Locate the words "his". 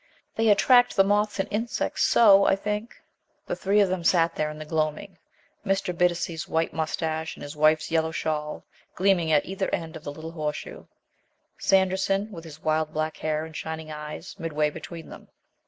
7.43-7.55, 12.45-12.63